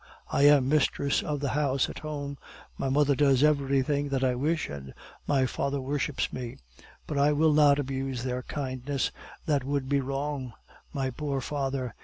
[0.31, 2.39] I am mistress of the house at home;
[2.75, 4.95] my mother does everything that I wish, and
[5.27, 6.57] my father worships me;
[7.05, 9.11] but I will not abuse their kindness,
[9.45, 10.53] that would be wrong.
[10.91, 11.93] My poor father!